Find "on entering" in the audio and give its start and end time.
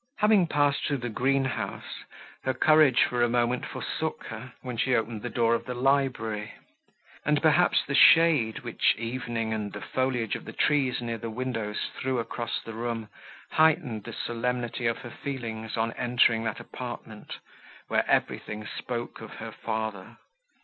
15.77-16.43